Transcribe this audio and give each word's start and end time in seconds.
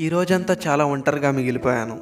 ఈ 0.00 0.08
రోజంతా 0.08 0.56
చాలా 0.66 0.84
ఒంటరిగా 0.84 1.30
మిగిలిపోయాను. 1.30 2.00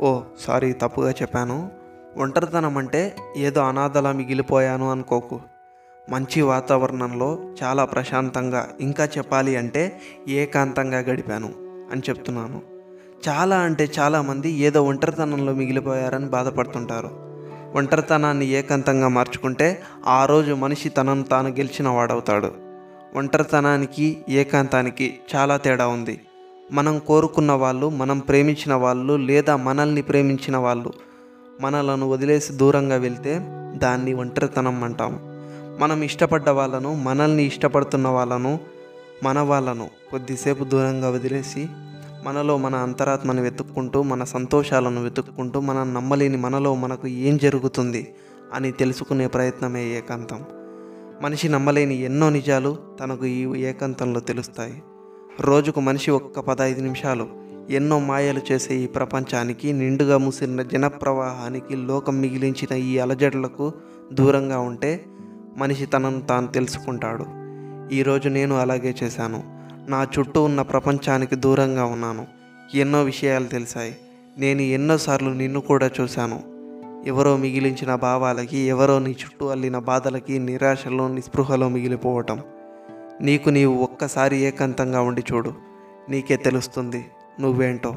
ఓ 0.00 0.20
సారీ 0.40 0.72
తప్పుగా 0.72 1.10
చెప్పాను. 1.10 1.70
ఒంటరితనం 2.16 2.78
అంటే 2.78 3.16
ఏదో 3.36 3.60
అనాథలా 3.60 4.12
మిగిలిపోయాను 4.12 4.90
అనుకోకు. 4.90 5.40
మంచి 6.10 6.42
వాతావరణంలో 6.42 7.38
చాలా 7.62 7.84
ప్రశాంతంగా 7.84 8.68
ఇంకా 8.80 9.04
చెప్పాలి 9.04 9.56
అంటే 9.56 10.00
ఏకాంతంగా 10.28 10.98
గడిపాను 10.98 11.50
అని 11.92 12.02
చెప్తున్నాను. 12.08 12.62
చాలా 13.28 13.58
అంటే 13.58 13.88
చాలామంది 13.98 14.50
ఏదో 14.50 14.82
ఒంటరితనంలో 14.82 15.52
మిగిలిపోయారని 15.52 16.26
బాధపడుతుంటారు. 16.26 17.10
ఒంటరితనాన్ని 17.74 18.46
ఏకాంతంగా 18.46 19.08
మార్చుకుంటే 19.08 19.82
ఆ 20.06 20.26
రోజు 20.26 20.52
మనిషి 20.52 20.88
తనను 20.88 21.22
తాను 21.22 21.48
గెలిచిన 21.48 21.88
వాడవుతాడు. 21.88 22.52
ఒంటరితనానికి 23.16 24.24
ఏకాంతానికి 24.28 25.20
చాలా 25.36 25.56
తేడా 25.56 25.88
ఉంది. 25.88 26.20
మనం 26.72 26.98
కోరుకున్న 26.98 27.52
వాళ్ళు 27.52 27.90
మనం 27.90 28.18
ప్రేమించిన 28.18 28.74
వాళ్ళు 28.74 29.16
లేదా 29.16 29.56
మనల్ని 29.56 30.02
ప్రేమించిన 30.02 30.56
వాళ్ళు 30.56 30.92
మనలను 31.60 32.08
వదిలేసి 32.08 32.52
దూరంగా 32.52 32.96
వెళ్తే 32.96 33.38
దాన్ని 33.76 34.14
ఒంటరితనం 34.14 34.84
అంటాం. 34.84 35.18
మనం 35.78 36.02
ఇష్టపడ్డ 36.02 36.48
వాళ్ళను 36.48 36.94
మనల్ని 36.94 37.44
ఇష్టపడుతున్న 37.44 38.08
వాళ్ళను 38.08 38.60
మన 39.22 39.38
వాళ్ళను 39.38 39.90
కొద్దిసేపు 40.10 40.64
దూరంగా 40.64 41.10
వదిలేసి 41.10 41.68
మనలో 42.24 42.56
మన 42.56 42.74
అంతరాత్మను 42.74 43.42
వెతుక్కుంటూ 43.42 44.02
మన 44.02 44.24
సంతోషాలను 44.24 45.02
వెతుక్కుంటూ 45.02 45.60
మనం 45.60 45.94
నమ్మలేని 45.94 46.36
మనలో 46.36 46.74
మనకు 46.74 47.06
ఏం 47.06 47.36
జరుగుతుంది 47.36 48.14
అని 48.54 48.72
తెలుసుకునే 48.72 49.26
ప్రయత్నమే 49.26 49.84
ఏకాంతం. 49.84 50.44
మనిషి 51.22 51.48
నమ్మలేని 51.48 52.02
ఎన్నో 52.02 52.30
నిజాలు 52.30 52.76
తనకు 53.00 53.24
ఈ 53.26 53.60
ఏకాంతంలో 53.62 54.20
తెలుస్తాయి. 54.20 54.82
రోజుకు 55.40 55.80
మనిషి 55.80 56.10
ఒక్క 56.10 56.40
పదహైదు 56.40 56.82
నిమిషాలు 56.82 57.28
ఎన్నో 57.70 57.98
మాయలు 57.98 58.40
చేసే 58.52 58.74
ఈ 58.74 58.86
ప్రపంచానికి 58.86 59.72
నిండుగా 59.72 60.18
ముసిరిన 60.18 60.62
జనప్రవాహానికి 60.62 61.76
లోకం 61.76 62.20
మిగిలించిన 62.20 62.76
ఈ 62.76 62.98
అలజడులకు 62.98 63.72
దూరంగా 64.12 64.58
ఉంటే 64.58 65.04
మనిషి 65.56 65.86
తనను 65.86 66.20
తాను 66.20 66.46
తెలుసుకుంటాడు. 66.46 67.24
ఈరోజు 67.94 68.28
నేను 68.28 68.58
అలాగే 68.58 68.94
చేశాను. 69.02 69.42
నా 69.90 70.06
చుట్టూ 70.18 70.42
ఉన్న 70.42 70.62
ప్రపంచానికి 70.62 71.36
దూరంగా 71.36 71.84
ఉన్నాను. 71.84 72.26
ఎన్నో 72.74 73.02
విషయాలు 73.02 73.44
తెలిసాయి. 73.44 73.96
నేను 74.38 74.62
ఎన్నోసార్లు 74.62 75.30
నిన్ను 75.30 75.60
కూడా 75.60 75.90
చూశాను. 76.00 76.40
ఎవరో 77.06 77.36
మిగిలించిన 77.36 77.94
భావాలకి 77.94 78.58
ఎవరో 78.58 78.98
నీ 78.98 79.10
చుట్టూ 79.10 79.46
అల్లిన 79.46 79.78
బాధలకి 79.78 80.38
నిరాశలో 80.38 81.08
నిస్పృహలో 81.08 81.68
మిగిలిపోవటం. 81.68 82.40
నీకు 83.22 83.50
నీవు 83.50 83.74
ఒక్కసారి 83.74 84.36
ఏకాంతంగా 84.36 85.00
ఉండి 85.00 85.24
చూడు. 85.32 85.52
నీకే 86.08 86.36
తెలుస్తుంది 86.36 87.10
నువ్వేంటో. 87.40 87.94